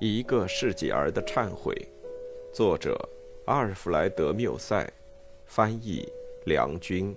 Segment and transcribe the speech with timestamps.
[0.00, 1.74] 一个世纪儿的忏悔，
[2.52, 2.96] 作者
[3.46, 4.88] 阿尔弗莱德·缪塞，
[5.44, 6.08] 翻译
[6.46, 7.12] 梁军。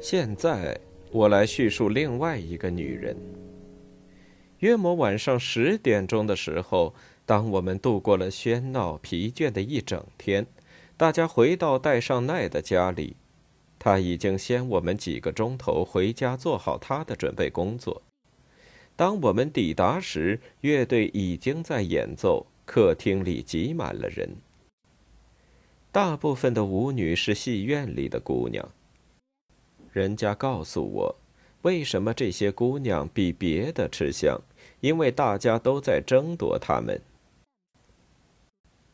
[0.00, 0.76] 现在
[1.12, 3.16] 我来叙述另外一个女人。
[4.58, 6.92] 约莫晚上十点钟的时候，
[7.24, 10.44] 当我们度过了喧闹疲倦的一整天，
[10.96, 13.16] 大家回到戴尚奈的家里。
[13.78, 18.02] 他已经先我们几个钟头回家，做好他的准备工作。
[18.96, 24.28] 当我们抵达时，乐队已经在演奏，客厅里挤满了人。
[25.92, 28.68] 大部分的舞女是戏院里的姑娘。
[29.92, 31.16] 人家告诉我，
[31.62, 34.40] 为什么这些姑娘比别的吃香，
[34.80, 37.00] 因为大家都在争夺她们。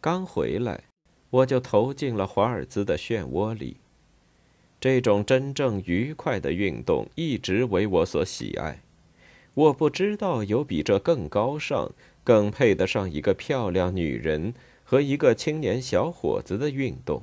[0.01, 0.85] 刚回来，
[1.31, 3.79] 我就投进了华尔兹的漩涡里。
[4.81, 8.81] 这种真正愉快的运动一直为我所喜爱。
[9.55, 17.23] 我不知道有比这更高尚、更配得上一个漂亮女人和一个青年小伙子的运动。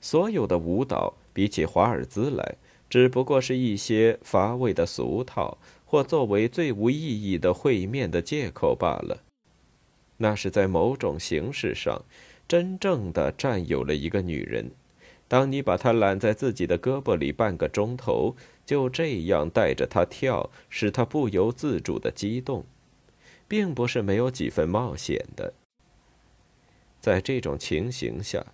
[0.00, 2.56] 所有的舞蹈比起华尔兹来，
[2.88, 9.22] 只不过是一些乏味的俗套，或作为最无意义的会面的借口罢了。
[10.18, 12.04] 那是在某种形式上，
[12.46, 14.70] 真正的占有了一个女人。
[15.28, 18.34] 当你把她揽在自己的胳膊里半个钟头，
[18.64, 22.64] 就这样带着她跳，使她不由自主的激动，
[23.46, 25.52] 并不是没有几分冒险的。
[26.98, 28.44] 在这种情形下，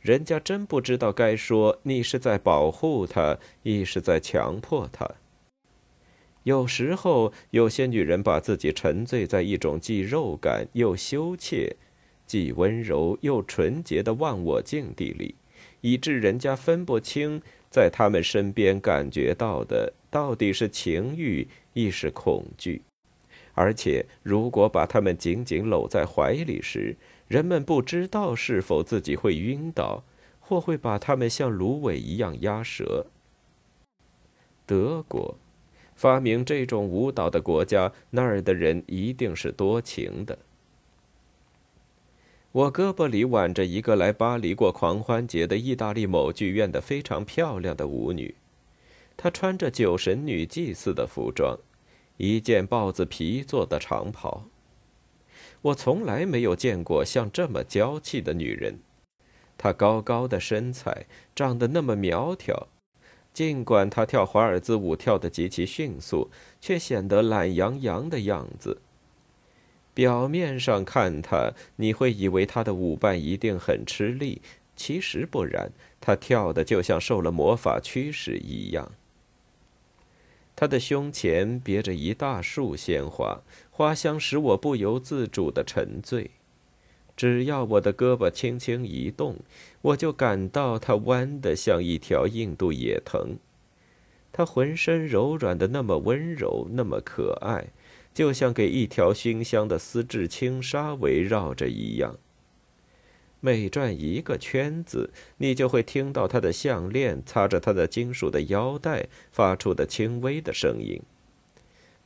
[0.00, 5.10] 人家真不知道该说你是在保护她，亦是在强迫她。
[6.44, 11.76] 有时候，有些女人把自己沉醉在一种既肉感又羞怯、
[12.26, 15.34] 既温柔又纯洁的忘我境地里。
[15.80, 17.40] 以致人家分不清，
[17.70, 22.82] 在他们身边感觉到的到底是情欲，亦是恐惧。
[23.54, 30.04] 而且，如果把他们紧紧搂在怀里时，人们不知道是否自己会晕倒，
[30.38, 33.06] 或会把他们像芦苇一样压折。
[34.64, 35.36] 德国，
[35.96, 40.38] 发明这种舞蹈的国家，那儿的人一定是多情的。
[42.52, 48.34] 我胳膊里挽着一个来巴黎过狂欢节的意大利某剧院的非常漂亮的舞女，
[49.18, 51.58] 她穿着酒神女祭祀的服装，
[52.16, 54.44] 一件豹子皮做的长袍。
[55.60, 58.78] 我从来没有见过像这么娇气的女人，
[59.58, 62.68] 她高高的身材，长得那么苗条，
[63.34, 66.30] 尽管她跳华尔兹舞跳得极其迅速，
[66.62, 68.80] 却显得懒洋洋的样子。
[69.98, 74.40] 表面上看他，你会以为他的舞伴一定很吃力，
[74.76, 78.92] 其实不然，他跳的就像受了魔法驱使一样。
[80.54, 83.40] 他的胸前别着一大束鲜花，
[83.72, 86.30] 花香使我不由自主的沉醉。
[87.16, 89.38] 只要我的胳膊轻轻一动，
[89.82, 93.36] 我就感到它弯得像一条印度野藤。
[94.30, 97.70] 它浑身柔软的那么温柔，那么可爱。
[98.18, 102.18] 就像给一条熏香的丝质轻纱围绕着一样。
[103.38, 111.00] 每转一个圈子，你就会听到他的项链擦着他的金属的腰带发出的轻微的声音。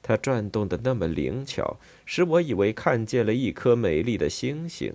[0.03, 4.93] 它转动的那么灵巧，使我以为看见了一颗美丽的星星。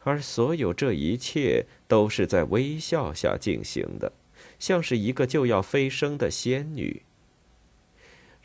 [0.00, 4.10] 而所有这一切都是在微笑下进行的，
[4.58, 7.02] 像是一个就要飞升的仙女。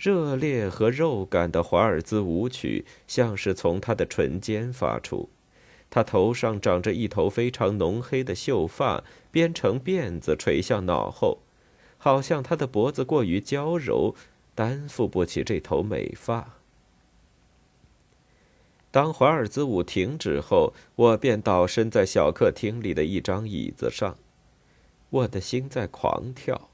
[0.02, 5.30] 热烈和肉感的华尔兹舞曲，像是从他的唇间发出。
[5.92, 11.38] 他头上长着一头非常浓黑的秀发，编成辫子垂向脑后，
[12.00, 14.16] 好像他的脖子过于娇柔，
[14.56, 16.56] 担负不起这头美发。
[18.90, 24.18] 当华尔兹舞停止后，我便倒身在小客厅里的一张椅子上，
[25.12, 26.72] 我的心在狂跳，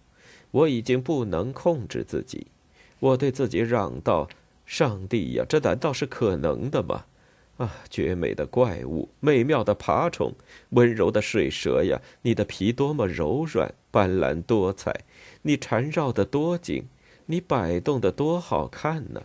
[0.51, 2.47] 我已经不能控制自己。
[2.99, 4.27] 我对自己嚷道
[4.65, 7.05] ：“上帝呀，这难道是可能的吗？
[7.57, 10.33] 啊，绝美的怪物，美妙的爬虫，
[10.69, 11.99] 温柔的水蛇呀！
[12.21, 15.05] 你的皮多么柔软，斑斓多彩，
[15.41, 16.85] 你缠绕的多紧，
[17.25, 19.23] 你摆动的多好看呢！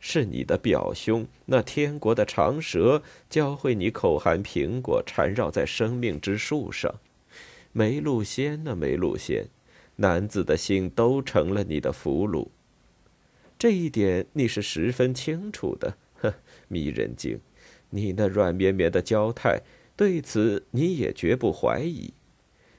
[0.00, 6.96] 是你的表兄那天国的长蛇教会你口含苹果，缠绕在生命之树上，
[7.70, 9.46] 梅露仙呢，梅露仙。”
[10.02, 12.48] 男子的心都成了你的俘虏，
[13.56, 15.96] 这一点你是十分清楚的。
[16.14, 16.34] 呵，
[16.66, 17.38] 迷人精，
[17.90, 19.62] 你那软绵绵的娇态，
[19.96, 22.12] 对此你也绝不怀疑。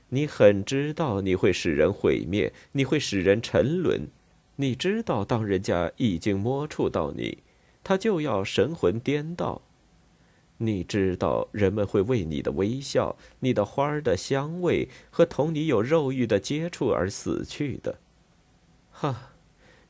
[0.09, 4.09] 你很知道你会使人毁灭，你会使人沉沦，
[4.57, 7.37] 你知道，当人家已经摸触到你，
[7.85, 9.61] 他就要神魂颠倒。
[10.65, 17.99] 你知道，人们会为你的微笑、你的花儿的香味和同你有肉欲的接触而死去的。
[18.91, 19.31] 哈，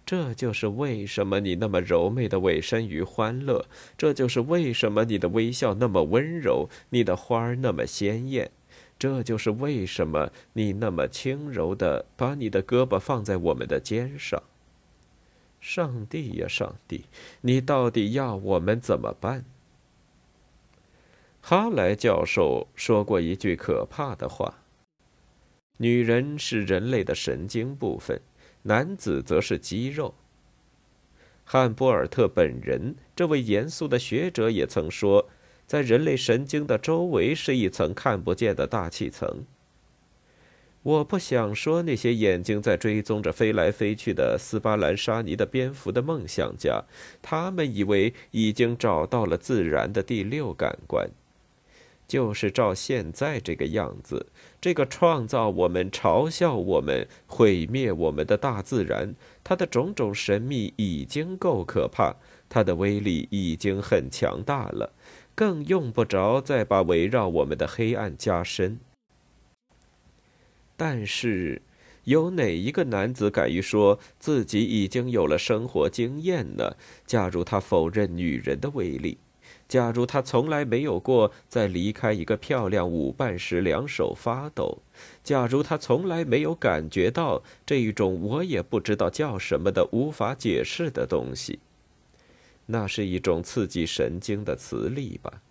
[0.05, 3.65] 这就是为什么你那么柔媚的委身于欢乐，
[3.97, 8.51] 这就是为什么你的微笑那么温柔，你的花儿那么鲜艳。
[8.97, 14.41] 这就是为什么你那么轻柔的把你的胳膊放在我们的肩上。
[15.59, 17.05] 上帝呀，上帝，
[17.41, 19.45] 你到底要我们怎么办？
[21.45, 24.61] 哈莱教授说过一句可怕的话
[25.77, 28.21] ：“女人是人类的神经部分，
[28.61, 30.15] 男子则是肌肉。”
[31.43, 35.27] 汉波尔特本人，这位严肃的学者也曾说，
[35.67, 39.43] 在人类神经的周围是一层看不见的大气层。
[40.83, 46.85] 我不想说那些眼睛在追踪着飞来飞去的斯巴兰沙尼的蝙蝠的梦想家，
[47.21, 51.09] 他们以为已经找到了自然的第六感官。
[52.13, 54.27] 就是照现在这个样子，
[54.61, 62.17] 这个创造我们、嘲笑我们、毁灭我们的大自然，它的种种神秘已经够可怕，
[62.47, 64.93] 它的威力已经很强大了，
[65.33, 68.79] 更用不着再把围绕我们的黑暗加深。
[70.77, 71.63] 但是，
[72.03, 76.75] 有哪一个男子敢于说自己已经有了生活经验呢？
[77.07, 79.17] 假如他否认女人的威力，
[79.67, 84.79] 假如他从来没有过在离开一个漂亮舞伴时两手发抖，
[85.23, 91.59] 假如他从来没有感觉到这一种我也不知道叫什么的无法解释的东西，
[92.67, 95.41] 那是一种刺激神经的磁力吧。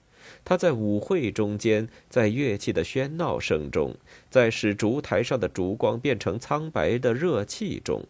[0.44, 3.96] 他在舞会中间，在乐器的喧闹声中，
[4.30, 8.04] 在使烛台上的烛光变成苍白的热气中，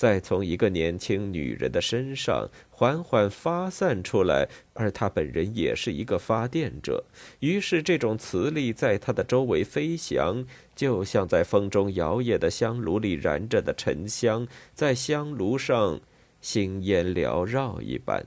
[0.00, 7.04] 再从一个年轻女人的身上缓缓发散出来，而他本人也是一个发电者。
[7.40, 16.00] 于是，这种磁力在他的周围飞翔，就像在风中摇曳的香炉里燃着的沉香，在香炉上
[16.40, 18.24] 星烟缭绕一般。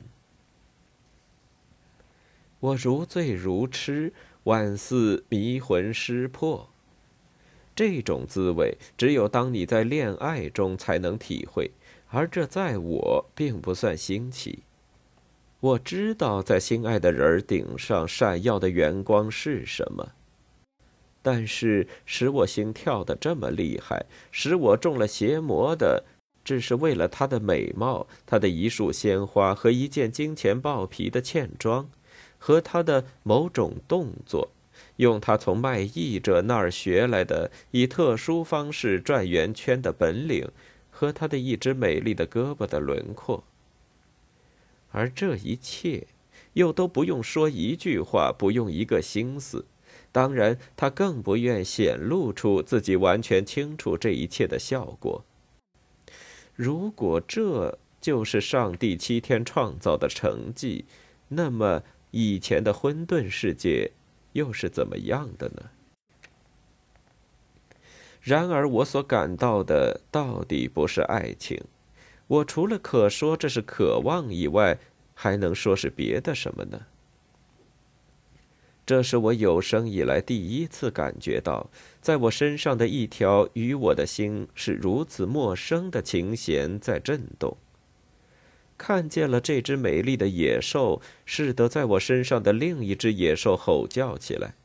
[2.59, 6.69] 我如醉如痴，宛似迷魂失魄。
[7.75, 11.71] 这种滋味，只有当你在恋爱中才能体会，
[12.09, 14.59] 而这在我并不算新奇。
[15.59, 20.11] 我知道在心爱的人儿顶上闪耀的圆光是什么，
[21.21, 26.03] 但是使我心跳得这么厉害，使我中了邪魔的，
[26.43, 31.89] 只是为了她的美貌，她的一束鲜花和一件金钱豹皮的茜装。
[32.37, 34.49] 和她的某种动作，
[34.97, 40.49] 用他从卖艺者那儿学来的以特殊方式转圆圈的本领，
[40.89, 43.43] 和他的一只美丽的胳膊的轮廓。
[44.91, 46.07] 而这一切，
[46.53, 49.65] 又都不用说一句话，不用一个心思。
[50.11, 55.25] 当然，他更不愿显露出自己完全清楚这一切的效果。
[56.55, 60.85] 如果这就是上帝七天创造的成绩，
[61.29, 61.83] 那么。
[62.15, 63.89] 以前的混沌世界，
[64.33, 65.71] 又是怎么样的呢？
[68.21, 71.61] 然而，我所感到的到底不是爱情。
[72.27, 74.77] 我除了可说这是渴望以外，
[75.13, 76.85] 还能说是别的什么呢？
[78.85, 81.69] 这是我有生以来第一次感觉到，
[82.01, 87.57] 在我身上的一条与我的心是如此陌生的琴弦在震动。
[88.77, 94.55] 看见了这只美丽的野兽，使得在我身上的另一只野兽吼叫起来。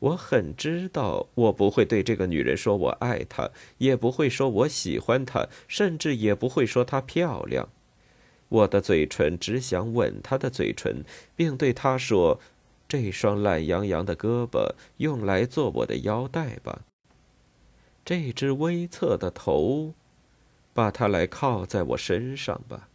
[0.00, 7.68] 我很知道，我不会对这个女人说我爱她，也不会说我喜欢她，甚至也不会说她漂亮。
[8.48, 12.40] 我的嘴唇只想吻她的嘴唇，并对她说
[12.88, 16.82] ：“这双懒洋洋的胳膊用来做我的腰带吧。
[18.04, 19.92] 这只微侧的头，
[20.72, 22.88] 把它来靠在我身上吧。”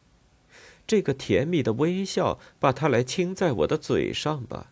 [0.85, 4.71] 这个甜蜜的微笑，把它来亲在我的嘴上吧。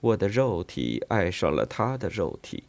[0.00, 2.64] 我的肉体爱上了他的肉体，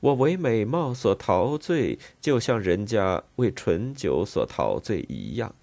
[0.00, 5.54] 我为美貌所陶醉，就像人家为醇酒所陶醉一样。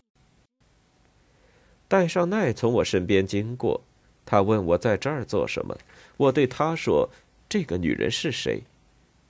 [1.90, 3.82] 戴尚奈从我身边经过，
[4.26, 5.78] 他问我在这儿做什么。
[6.16, 7.10] 我对他说
[7.50, 8.64] ：“这个女人是谁？”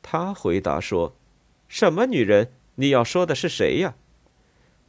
[0.03, 1.13] 他回答说
[1.67, 2.51] ：“什么女人？
[2.75, 3.95] 你要说的是谁呀？”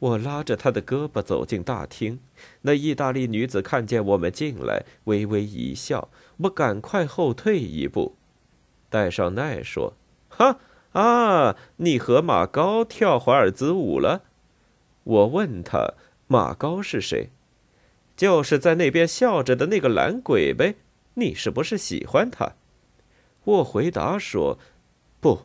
[0.01, 2.19] 我拉着他的胳膊走进大厅，
[2.61, 6.09] 那意大利女子看见我们进来，微微一笑。
[6.37, 8.15] 我赶快后退一步。
[8.89, 9.93] 戴上奈说
[10.27, 10.57] ：“哈，
[10.93, 14.23] 啊，你和马高跳华尔兹舞了？
[15.03, 15.93] 我问他，
[16.25, 17.29] 马高是谁？
[18.17, 20.77] 就是在那边笑着的那个懒鬼呗。
[21.13, 22.53] 你是不是喜欢他？
[23.43, 24.57] 我回答说，
[25.19, 25.41] 不，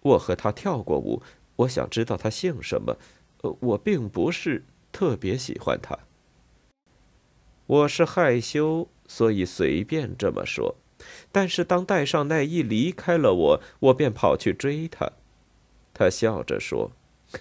[0.00, 1.22] 我和他跳过舞。
[1.56, 2.96] 我想知道他姓什么。
[3.60, 5.98] 我并不是特别喜欢他。
[7.66, 10.76] 我是害羞，所以随便这么说。
[11.32, 15.12] 但是当戴上奈一离开了我，我便跑去追他。
[15.94, 16.92] 他笑着说：“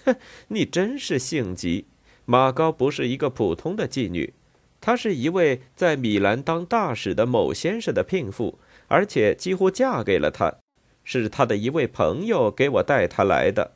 [0.06, 0.16] 哼，
[0.50, 1.86] 你真是性急。
[2.26, 4.34] 马高不是一个普通的妓女，
[4.80, 10.56] 她是一位在米兰当大使的某先生的聘妇，而且几乎嫁给了他。
[11.04, 13.72] 是他的一位朋友给我带她来的。”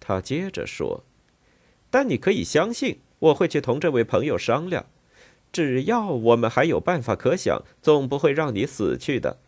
[0.00, 1.04] 他接着说
[1.90, 4.86] ：“但你可以相信，我会去同这位朋友商量。”
[5.52, 9.38] 只要我们还有办法可想，总不会让你死去的。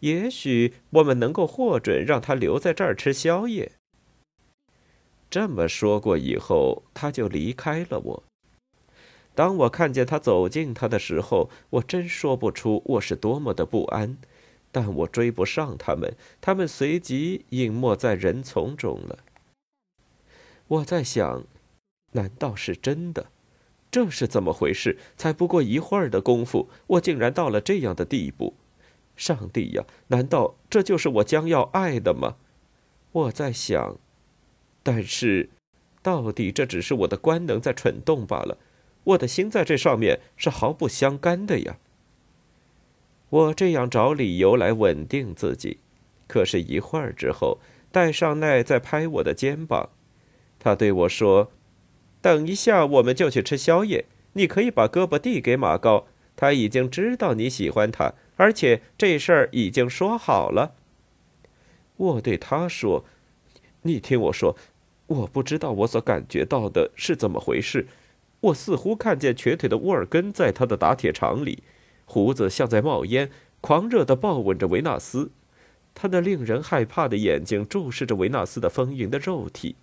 [0.00, 3.72] 也许我们能够获准让他留在这儿吃宵夜。
[5.30, 8.22] 这么说过以后，他就离开了我。
[9.34, 14.18] 当我看见他走近他的时候，我真说不出我是多么的不安。
[14.70, 19.18] 但我追不上他们，他们随即隐没在人丛中了。
[20.66, 21.44] 我在想，
[22.12, 23.26] 难道是真的？
[23.90, 24.96] 这是怎么回事？
[25.18, 28.54] 才不过一会儿的功夫，我竟然到了这样的地步！
[29.16, 32.36] 上帝呀，难道这就是我将要爱的吗？
[33.12, 33.98] 我在想，
[34.82, 35.50] 但是，
[36.02, 38.56] 到底这只是我的官能在蠢动罢了。
[39.04, 41.76] 我的心在这上面是毫不相干的呀。
[43.28, 45.80] 我这样找理由来稳定自己，
[46.26, 47.58] 可是，一会儿之后，
[47.90, 49.90] 戴尚奈在拍我的肩膀，
[50.58, 51.52] 他对我说。
[52.22, 54.06] 等一下，我们就去吃宵夜。
[54.34, 60.74] 你可以把胳膊递给马高，他已经知道你喜欢他，而且这事儿已经说好了。
[61.96, 63.04] 我对他说
[63.82, 64.56] ：“你听我说，
[65.08, 67.88] 我不知道我所感觉到的是怎么回事。
[68.40, 71.62] 我似乎看见瘸腿的沃尔根在他的打铁厂里，
[72.06, 75.30] 胡子像在冒烟，狂热地抱吻着维纳斯，
[75.92, 79.76] 他那令人害怕的眼睛注视着维纳斯的丰盈的肉体，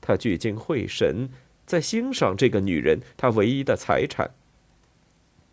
[0.00, 1.30] 他聚精会神。”
[1.66, 4.32] 在欣赏这个女人，他唯一的财产。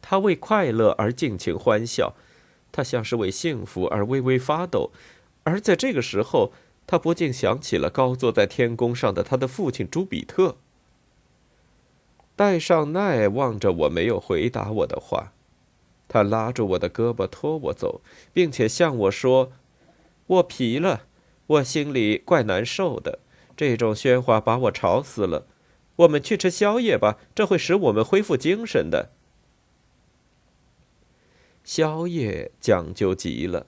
[0.02, 2.16] 他为快乐而尽情欢笑，
[2.72, 4.92] 他像是为幸福而微微发抖。
[5.44, 6.52] 而在这个时候，
[6.88, 10.58] 他不禁想起了高坐在天宫上的他的父亲朱比特。
[12.36, 15.34] 戴尚奈望着我，没有回答我的话。
[16.08, 18.02] 他拉住我的胳膊，拖我走，
[18.34, 19.52] 并且向我说
[20.26, 21.04] ：“我疲了，
[21.46, 23.20] 我心里怪难受的。
[23.56, 25.46] 这种喧哗把我吵死了。”
[26.00, 29.10] 我们去吃宵夜吧，这会使我们恢复精神的。
[31.66, 33.68] 宵夜讲究极了，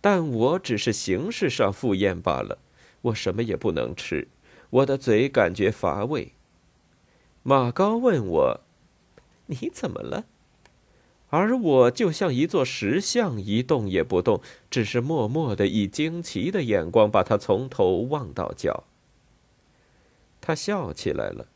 [0.00, 2.58] 但我只是形式上赴宴罢了。
[3.02, 4.28] 我什么也不能吃，
[4.70, 6.32] 我的嘴感觉乏味。
[7.42, 8.60] 马高问我
[9.46, 10.26] ：“你怎么了？”
[11.30, 18.84] 而我就像一座石像，一动也不动，只是默默的以惊奇的眼光把他从头望到脚。
[20.42, 21.48] 他笑起来了。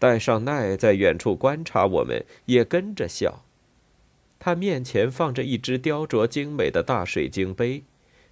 [0.00, 3.44] 戴尚奈在远处观察我们，也跟着笑。
[4.38, 7.84] 他面前放着一只雕琢精美的大水晶杯，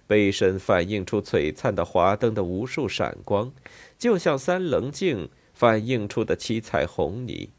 [0.07, 3.53] 杯身反映出璀璨的华灯的无数闪光，
[3.99, 7.51] 就像三棱镜反映出的七彩虹泥。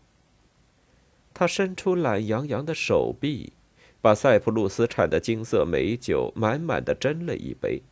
[1.32, 3.52] 他伸出懒洋洋的手臂，
[4.00, 7.82] 把塞浦路斯产的金色美酒满满的斟了一杯。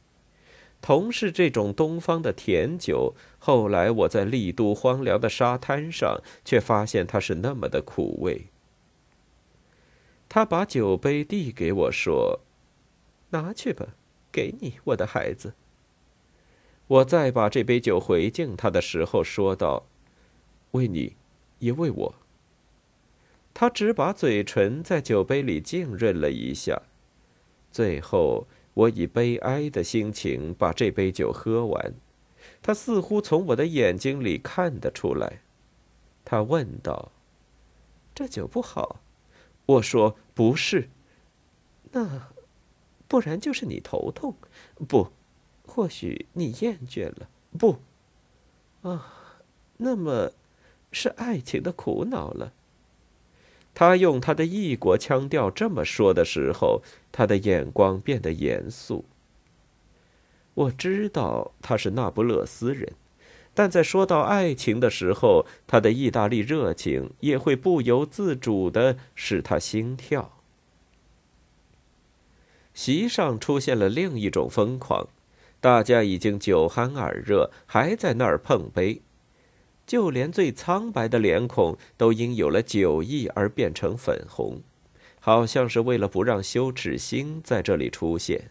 [0.81, 8.47] 同是这种东方的甜酒，后来我在丽都荒凉的沙滩上，却发现它是那么的苦味。
[10.29, 12.41] 他把酒杯递给我说
[13.31, 13.89] ：“拿去吧，
[14.31, 15.55] 给你，我的孩子。”
[16.87, 19.87] 我再把这杯酒回敬他的时候，说道
[20.73, 21.17] ：“为你，
[21.59, 22.15] 也为我。”
[23.53, 26.83] 他只把嘴唇在酒杯里浸润了一下，
[27.73, 28.47] 最后。
[28.79, 31.95] 我以悲哀的心情把这杯酒喝完，
[32.63, 35.41] 他似乎从我的眼睛里看得出来。
[36.25, 37.11] 他问道
[38.15, 39.01] ：“这酒不好？”
[39.67, 40.91] 我说：“不是。”
[41.91, 42.29] 那，
[43.09, 44.37] 不然就是你头痛？
[44.87, 45.09] 不，
[45.67, 47.29] 或许你厌倦了？
[47.59, 47.81] 不，
[48.83, 49.41] 啊，
[49.79, 50.31] 那么，
[50.93, 52.53] 是爱情的苦恼了。
[53.79, 56.83] 他用他的异国腔调这么说的时候，
[57.13, 59.05] 他的眼光变得严肃。
[60.55, 62.95] 我知道他是那不勒斯人，
[63.55, 70.33] 但在说到爱情的时候，他的意大利热情也会不由自主的使他心跳。
[72.75, 75.07] 席上出现了另一种疯狂，
[75.61, 79.03] 大家已经酒酣耳热，还在那儿碰杯，
[79.89, 84.61] 就连最苍白的脸孔都因有了酒意而变成粉红，
[85.19, 88.51] 好像是为了不让羞耻心在这里出现。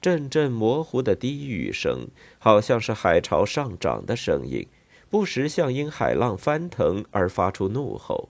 [0.00, 2.06] 阵阵模糊的低语声，
[2.38, 4.68] 好像是海潮上涨的声音，
[5.10, 8.28] 不时像因海浪翻腾而发出怒吼。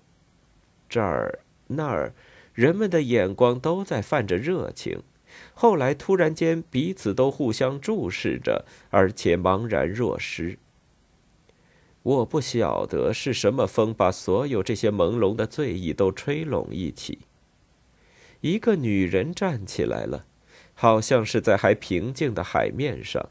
[0.88, 2.14] 这儿那儿，
[2.54, 5.02] 人们的眼光都在泛着热情。
[5.52, 10.58] 后来突然间，彼此都互相注视着，而且茫然若失。
[12.06, 17.18] 我不晓得是什么风把所有这些朦胧的醉意都吹拢一起。
[18.42, 20.26] 一个女人站起来了。
[20.78, 23.30] 好像是在还平静的海面上，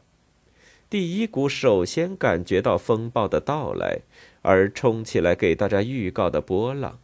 [0.90, 4.00] 第一股首先感觉到风暴的到来
[4.42, 6.98] 而冲起来给大家预告的波浪。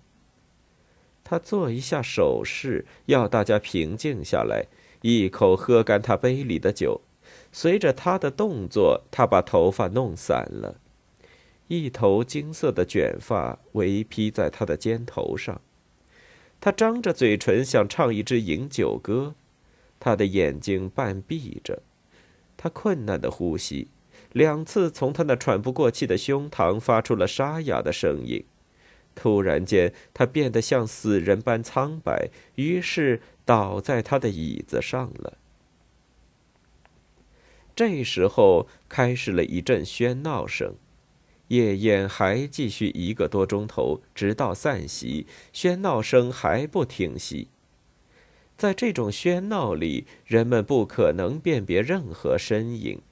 [1.23, 4.67] 他做一下手势，要大家平静下来，
[5.03, 7.03] 一口喝干他杯里的酒。
[7.53, 10.81] 随着他的动作，他把头发弄散了，
[11.73, 15.59] 一头金色的卷发围披在他的肩头上。
[16.61, 19.35] 他张着嘴唇，想唱一支饮酒歌。
[19.99, 21.83] 他的眼睛半闭着，
[22.59, 23.89] 他困难的呼吸，
[24.33, 28.45] 两次从他那喘不过气的胸膛发出了沙哑的声音。
[29.15, 35.39] 突然间，他变得像死人般苍白，于是倒在他的椅子上了。
[37.75, 40.75] 这时候开始了一阵喧闹声，
[41.53, 47.49] 夜宴还继续一个多钟头，直到散席，喧闹声还不停息。
[48.57, 53.03] 在这种喧闹里，人们不可能辨别任何身影，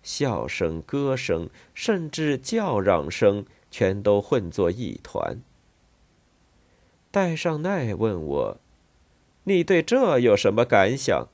[0.00, 5.40] 笑声、歌声，甚至叫嚷声，全都混作一团。
[7.10, 8.60] 戴尚奈问我
[9.42, 11.26] ：“你对这有什么感想？”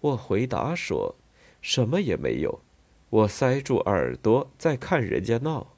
[0.00, 1.16] 我回答说
[1.60, 2.62] ：“什么也没有。”
[3.10, 5.69] 我塞住耳朵在看人家闹。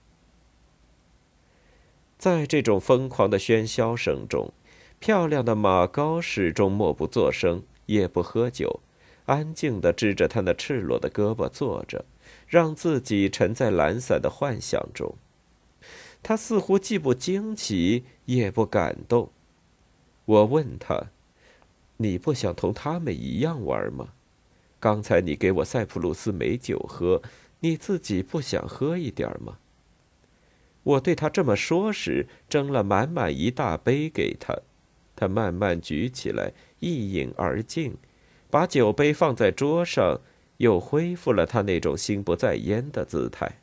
[2.22, 4.52] 在这种疯狂的喧嚣声中。
[5.00, 8.78] 漂亮的马高始终默不作声，也不喝酒，
[9.26, 12.04] 安静地支着他那赤裸的胳膊坐着，
[12.46, 15.16] 让自己沉在懒散的幻想中。
[16.22, 19.32] 他似乎既不惊奇，也不感动。
[20.24, 21.08] 我问他
[21.98, 24.10] ：“你不想同他们一样玩吗？
[24.78, 27.20] 刚才你给我塞浦路斯美酒喝，
[27.58, 29.58] 你自己不想喝一点吗？”
[30.84, 34.58] 我对他这么说时，斟了满满一大杯给他。
[35.14, 37.96] 他慢慢举起来，一饮而尽，
[38.50, 40.20] 把酒杯放在桌上，
[40.56, 43.60] 又恢复了他那种心不在焉的姿态。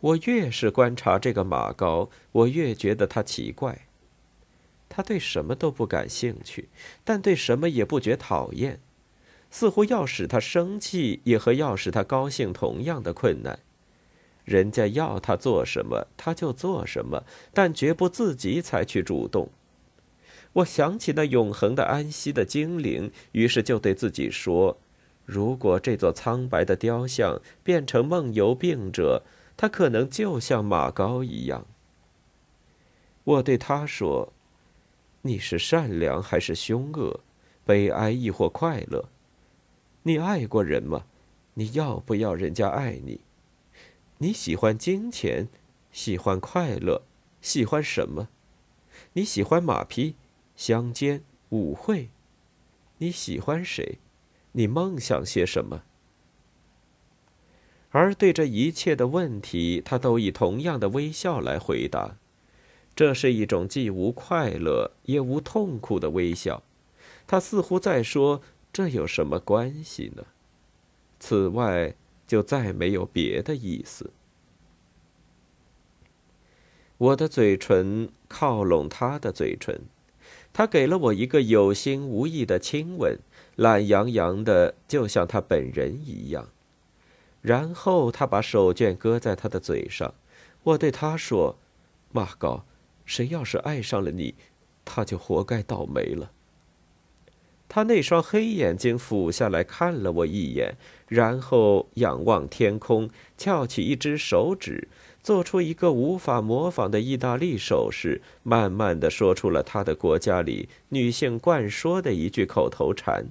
[0.00, 3.86] 我越是观察这个马高，我越觉得他奇怪。
[4.88, 6.68] 他对什么都不感兴趣，
[7.04, 8.80] 但对什么也不觉讨厌，
[9.50, 13.60] 似乎要使他生气，也和要使他高兴同样的困难。
[14.46, 19.50] 人家要他做什么，他就做什么，但绝不自己采取主动。
[20.54, 24.78] 我想起那永恒的安息的精灵，于是就对自己说：
[25.24, 29.22] 如果这座苍白的雕像变成梦游病者，
[29.56, 31.66] 他可能就像马高一样。
[33.24, 34.32] 我对他说
[35.22, 37.20] ：“你是善良还是凶恶？
[37.64, 39.08] 悲哀亦或快乐？
[40.04, 41.04] 你爱过人吗？
[41.54, 43.20] 你要不要人家爱你？”
[44.18, 45.46] 你喜欢金钱，
[45.92, 47.02] 喜欢快乐，
[47.42, 48.28] 喜欢什么？
[49.12, 50.14] 你喜欢马匹、
[50.56, 52.08] 乡间、舞会？
[52.96, 53.98] 你喜欢谁？
[54.52, 55.82] 你梦想些什么？
[57.90, 62.16] 而对这一切的问题，他都以同样的微笑来回答。
[62.94, 66.62] 这是一种既无快乐也无痛苦的微笑。
[67.26, 68.40] 他似乎在说
[68.72, 70.24] ：“这有什么关系呢？”
[71.20, 71.94] 此外。
[72.26, 74.10] 就再没有别的意思。
[76.98, 79.82] 我的嘴唇靠拢他的嘴唇，
[80.52, 83.18] 他给了我一个有心无意的亲吻，
[83.54, 86.48] 懒洋洋的，就像他本人一样。
[87.42, 90.14] 然后他把手绢搁在他的嘴上。
[90.64, 91.58] 我对他说
[92.10, 92.64] ：“马高，
[93.04, 94.34] 谁要是爱上了你，
[94.84, 96.32] 他就活该倒霉了。”
[97.68, 100.76] 他那双黑眼睛俯下来看了我一眼，
[101.08, 104.88] 然后仰望天空，翘起一只手指，
[105.22, 113.26] 做出一个无法模仿的意大利手势，慢慢的说出了他的国家里女性惯说的一句口头禅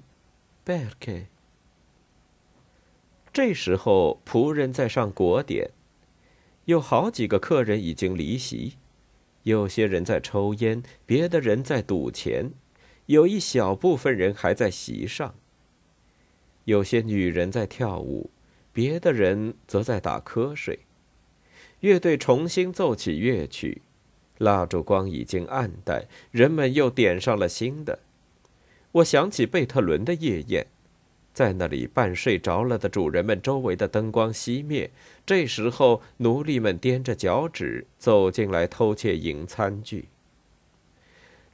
[0.64, 1.26] b e r k e
[3.32, 5.72] 这时候，仆人在上国典，
[6.66, 8.74] 有好几个客人已经离席，
[9.44, 12.52] 有些人在抽烟，别的人在赌钱。
[13.08, 15.36] 有一小部分人还在席上，
[16.64, 18.32] 有些女人在跳舞，
[18.74, 20.80] 别的人则在打瞌睡。
[21.82, 23.84] 乐队重新奏起乐曲，
[24.40, 28.00] 蜡烛光已经暗淡，人们又点上了新的。
[28.94, 30.66] 我想起贝特伦的夜宴，
[31.32, 34.90] 在那里半睡着了的主人们周围的灯光熄灭，
[35.28, 40.06] 这时候奴隶们踮着脚趾走进来偷窃银餐具。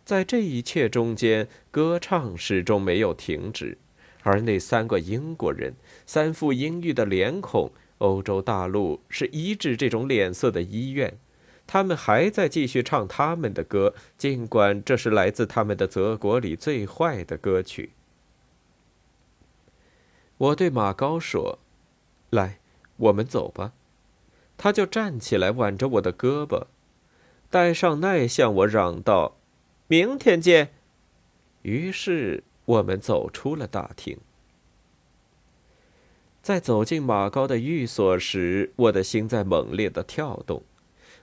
[0.03, 3.77] 在这一切中间，歌唱始终没有停止，
[4.23, 11.17] 而那三个英国人，三副阴郁的脸孔，欧洲大陆是医治这种脸色的医院，
[11.65, 17.91] 他们还在继续唱他们的歌，尽管这是来自他们的泽国里最坏的歌曲。
[20.37, 21.59] 我对马高说
[22.31, 22.59] ：“来，
[22.97, 23.73] 我们走吧。”
[24.57, 26.65] 他就站起来，挽着我的胳膊，
[27.49, 29.37] 戴上奈向我嚷道。
[29.91, 30.69] 明天见。
[31.63, 34.17] 于是我们走出了大厅。
[36.41, 40.63] 在走进马高的寓所时，我的心在猛烈的跳动，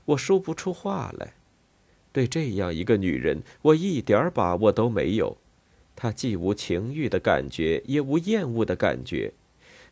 [0.05, 1.33] 我说不出话来。
[2.13, 5.39] 对这样一个女人，我一点把握都没有。
[5.97, 9.33] 她既无情欲的感觉，也无厌恶的感觉。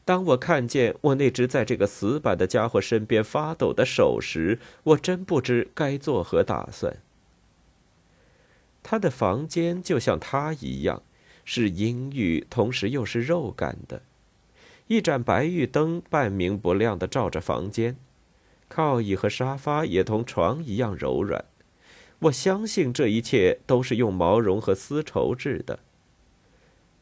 [0.05, 6.99] 当我看见我那只在这个死板的家伙身边发抖的手时，我真不知该作何打算。
[8.88, 11.03] 他的房间就像他一样，
[11.44, 14.03] 是阴郁，同时又是肉感的。
[14.87, 17.96] 一盏白玉灯半明不亮的照着房间，
[18.68, 21.44] 靠椅和沙发也同床一样柔软。
[22.20, 25.81] 我相信这一切都是用毛绒和丝绸制的。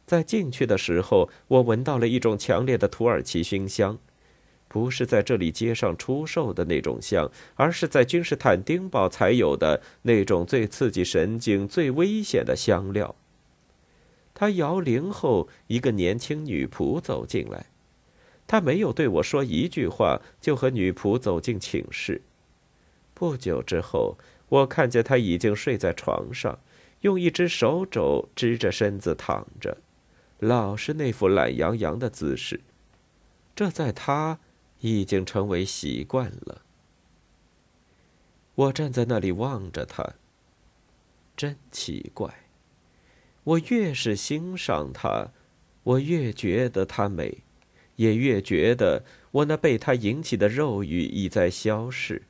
[0.06, 3.98] 在进去的时候，我闻到了一种强烈的土耳其熏香。
[4.74, 13.14] 不是在这里街上出售的那种香，而是在君士坦丁堡才有的那种最刺激神经、最危险的香料。
[14.34, 17.66] 他摇铃后，一个年轻女仆走进来，
[18.48, 22.20] 他没有对我说一句话，就和女仆走进寝室。
[23.14, 26.58] 不久之后，我看见他已经睡在床上，
[27.02, 29.78] 用一只手肘支着身子躺着，
[30.40, 32.60] 老是那副懒洋洋的姿势。
[33.54, 34.40] 这在他。
[34.92, 36.60] 已经成为习惯了。
[38.54, 40.16] 我站在那里望着她，
[41.34, 42.44] 真奇怪。
[43.44, 45.30] 我越是欣赏她，
[45.84, 47.38] 我越觉得她美，
[47.96, 52.22] 也越觉得我那被她引起的肉欲已在消逝。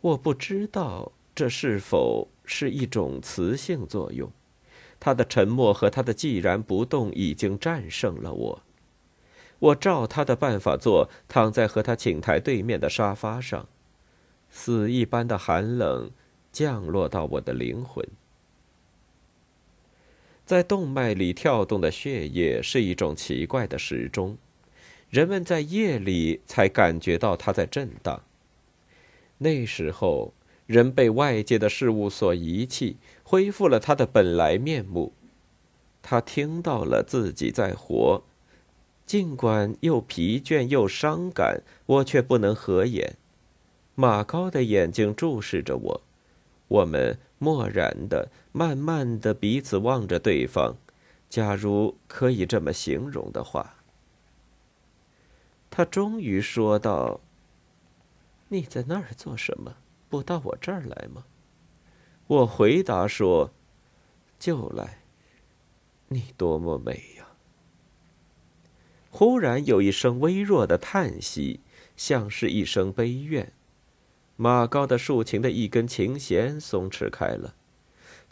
[0.00, 4.30] 我不知道这是否是一种雌性作用，
[5.00, 8.63] 她的沉默和她的寂然不动已经战胜了我。
[9.58, 13.68] 我照他的办法做，躺在和他寝台对面的沙发上，
[14.50, 16.10] 死一般的寒冷
[16.52, 18.06] 降落到我的灵魂。
[20.44, 24.36] 在动脉里跳动的血液是一种奇怪的时钟，
[25.08, 28.22] 人们在夜里才感觉到它在震荡。
[29.38, 30.34] 那时候，
[30.66, 35.12] 人被外界的事物所遗弃，恢复了他的本来面目。
[36.02, 38.22] 他听到了自己在活。
[39.06, 43.16] 尽管又疲倦又伤感，我却不能合眼。
[43.94, 46.02] 马高的眼睛注视着我，
[46.68, 50.76] 我们漠然的、慢慢的彼此望着对方。
[51.28, 53.76] 假如可以这么形容的话，
[55.68, 57.20] 他终于说道
[58.48, 59.76] ：“你在那儿做什么？
[60.08, 61.24] 不到我这儿来吗？”
[62.26, 63.50] 我回答说
[64.38, 65.00] ：“就来。
[66.08, 67.02] 你多么美！”
[69.16, 71.60] 忽然有一声微弱的叹息，
[71.96, 73.52] 像是一声悲怨。
[74.34, 77.54] 马高的竖琴的一根琴弦松弛开了。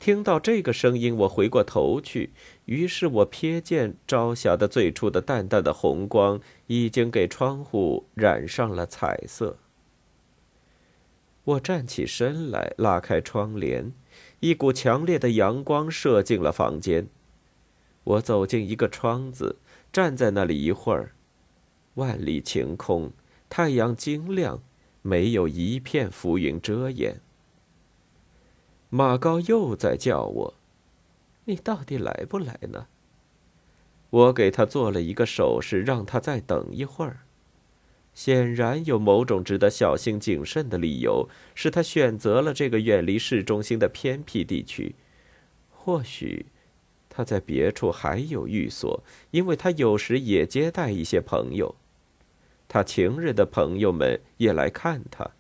[0.01, 2.31] 听到这个声音，我回过头去，
[2.65, 9.59] 于是我瞥见朝霞的最初的淡淡的红光已经给窗户染上了彩色。
[11.45, 13.93] 我站起身来，拉开窗帘，
[14.41, 17.07] 一股强烈的阳光射进了房间。
[18.03, 19.59] 我走进一个窗子。
[19.93, 21.13] 站在那里一会儿，
[21.95, 23.13] 万里晴空，
[23.51, 24.63] 太阳晶亮，
[25.03, 27.21] 没有一片浮云遮掩。
[28.89, 30.55] 马高又在叫我
[31.45, 32.87] ：“你到底来不来呢？”
[34.09, 37.21] 我给他做了一个手势，让他再等一会儿。
[38.15, 44.95] 显然有某种值得小心谨慎的理由，使他选择了这个远离市中心的偏僻地区。
[45.71, 46.47] 或许。
[47.15, 51.75] 他在别处还有寓所，因为他有时也接待一些朋友，
[52.67, 55.33] 他情人的朋友们也来看他。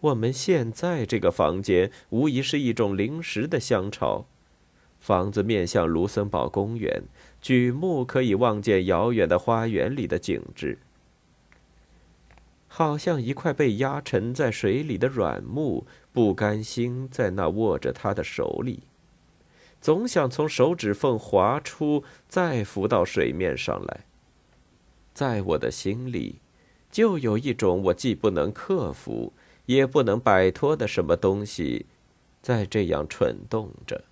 [0.00, 4.24] 我们现在这个房间无疑是一种临时的乡巢，
[4.98, 7.02] 房子面向卢森堡公园，
[7.42, 10.78] 举目可以望见遥远的花园里的景致，
[12.66, 18.84] 好像一块被压沉在水里的软木，不甘心在那握着他的手里，
[19.86, 24.00] 总想从手指缝滑出，再浮到水面上来。
[25.14, 26.40] 在我的心里，
[26.90, 29.32] 就有一种我既不能克服，
[29.66, 31.86] 也不能摆脱的什么东西，
[32.42, 34.02] 在这样蠢动着。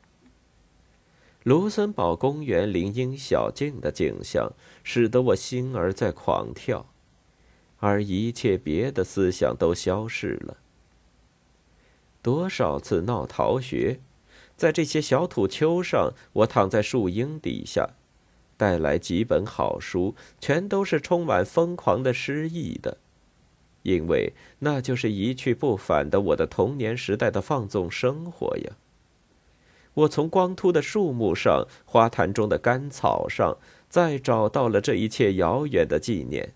[1.43, 4.53] 卢森堡公园林荫小径的景象，
[4.85, 6.87] 使得我心儿在狂跳，
[7.81, 10.59] 而一切别的思想都消失了。
[12.23, 13.99] 多少次闹逃学，
[14.57, 17.91] 在这些小土丘上，我躺在树荫底下，
[18.57, 22.99] 带来几本好书，全都是充满疯狂的诗意的，
[23.83, 28.73] 因为那就是一去不返的我的童年时代的放纵生活呀。
[29.95, 33.57] 我从光秃的树木上、花坛中的干草上，
[33.89, 36.53] 再找到了这一切遥远的纪念。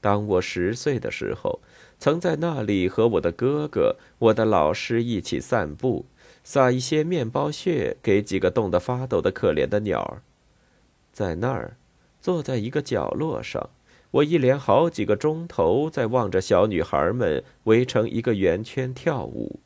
[0.00, 1.60] 当我十岁的时候，
[1.98, 6.06] 曾在那里和我的哥哥、我的老师一起散步，
[6.42, 10.22] 撒一些面包屑给几个冻得发抖的可怜的鸟儿。
[11.12, 11.76] 在那儿，
[12.20, 13.70] 坐在一个角落上，
[14.12, 19.60] 我一连好几个钟头在望着小女孩们围成一个圆圈跳舞。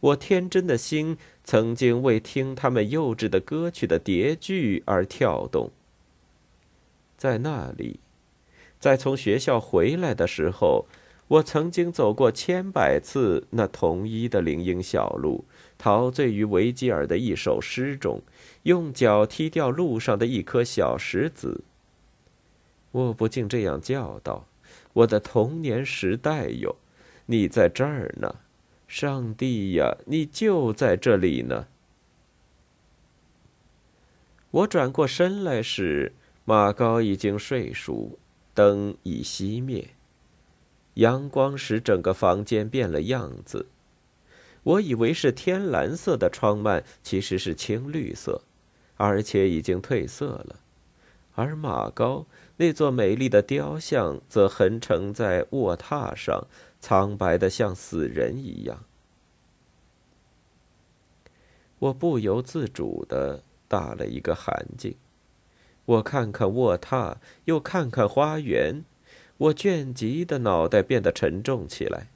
[0.00, 5.70] 我天真的心曾经为听他们幼稚的歌曲的叠句而跳动。
[7.16, 7.98] 在那里，
[8.78, 10.86] 在从学校回来的时候，
[11.26, 15.44] 我曾经走过千百次那同一的林荫小路，
[15.78, 18.20] 陶醉于维吉尔的一首诗中，
[18.64, 21.62] 用脚踢掉路上的一颗小石子。
[22.90, 24.46] 我不禁这样叫道
[24.92, 26.76] ：“我的童年时代哟，
[27.26, 28.36] 你在这儿呢！”
[28.88, 31.66] 上帝呀，你就在这里呢！
[34.50, 36.14] 我转过身来时，
[36.46, 38.18] 马高已经睡熟，
[38.54, 39.90] 灯已熄灭，
[40.94, 43.66] 阳光使整个房间变了样子。
[44.68, 48.42] 我以为是天蓝色的窗幔，其实是青绿色，
[48.96, 50.56] 而且已经褪色了。
[51.34, 52.26] 而马高
[52.58, 56.46] 那座美丽的雕像则横呈在卧榻上。
[56.80, 58.84] 苍白的像死人一样，
[61.80, 64.94] 我不由自主的打了一个寒噤。
[65.86, 68.84] 我看看卧榻，又看看花园，
[69.38, 72.10] 我倦极的脑袋变得沉重起来。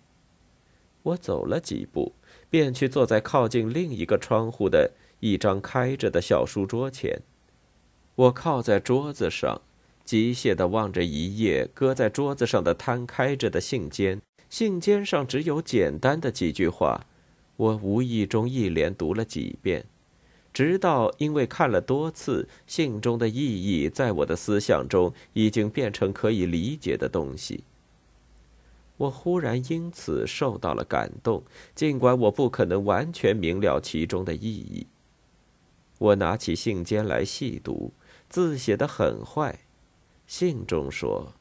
[1.03, 2.13] 我走了几步，
[2.53, 7.23] 便去坐在靠近另一个窗户的一张开着的小书桌前。
[8.15, 9.63] 我靠在桌子上，
[10.05, 14.21] 机械的望着一页搁在桌子上的摊开着的信笺。
[14.51, 17.07] 信笺上只有简单的几句话，
[17.57, 19.87] 我无意中一连读了几遍，
[20.53, 27.65] 直到因为看了多次，信中的意义在我的思想中已经变成可以理解的东西。
[28.97, 31.43] 我忽然因此受到了感动，
[31.75, 34.87] 尽管我不可能完全明了其中的意义。
[35.99, 37.93] 我拿起信笺来细读，
[38.29, 39.61] 字写得很坏，
[40.27, 41.33] 信中说。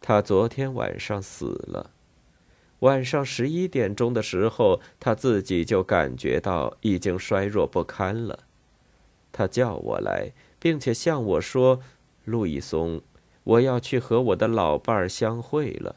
[0.00, 1.90] 他昨天晚上死了。
[2.80, 8.40] 晚上十一点钟的时候，他自己就感觉到已经衰弱不堪了。
[9.32, 11.80] 他叫我来，并且向我说
[12.24, 13.00] ：“路易松，
[13.44, 15.96] 我要去和我的老伴儿相会了。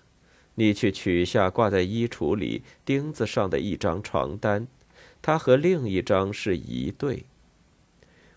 [0.60, 4.68] 你去取下挂在衣橱里钉子上的一张床单，
[5.22, 7.26] 它和另一张是一对。”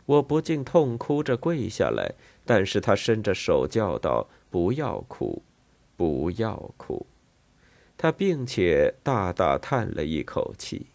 [0.04, 5.42] 我不禁痛哭着跪下来，但是他伸着手叫道：“不要哭。”
[5.96, 7.04] 不要哭，
[7.98, 10.87] 他并且大大叹了一口气。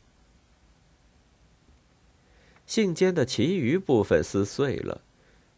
[2.66, 5.02] 信笺的其余部分撕碎了，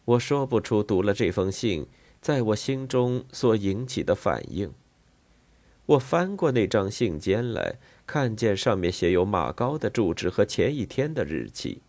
[0.03, 1.87] 我说不出读了这封信
[2.19, 4.73] 在我心中所引起的反应。
[5.87, 11.81] 我翻过那张信笺来，看见上面写有马高的住址和前一天的日期。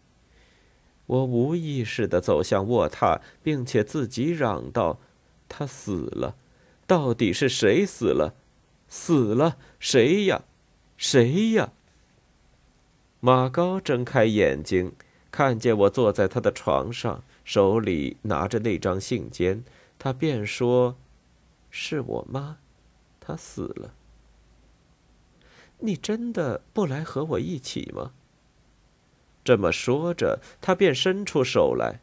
[1.06, 5.00] 我无意识的走向卧榻，并且自己嚷道
[5.48, 6.37] ：“他死了。”
[6.87, 8.34] 到底是谁死了？
[8.88, 10.44] 死了谁呀？
[10.96, 11.72] 谁呀？
[13.20, 14.92] 马高睁开眼睛，
[15.30, 19.62] 看见我坐在他的床上，手里拿着那张信笺，
[19.98, 20.96] 他便说
[21.68, 22.58] ：“是我妈，
[23.28, 23.92] 他死了。”
[25.80, 28.12] 你真的不来和我一起吗？
[29.44, 32.00] 这么说着，他便伸出手来。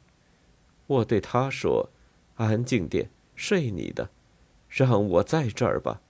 [0.88, 1.90] 我对他说
[2.38, 4.10] ：“安静点，睡你的。”
[4.70, 6.02] 让我在这儿吧。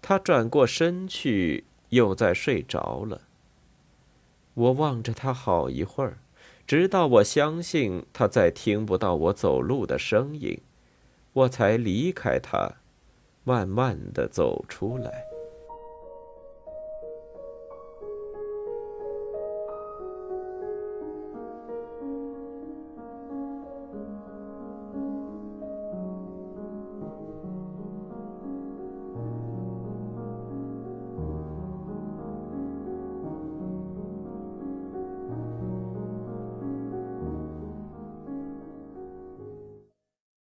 [0.00, 3.22] 他转过身去，又在睡着了。
[4.54, 6.18] 我望着他好一会儿，
[6.66, 10.60] 直到我相信他再听不到我走路的声音，
[11.32, 12.76] 我才离开他，
[13.44, 15.31] 慢慢的走出来。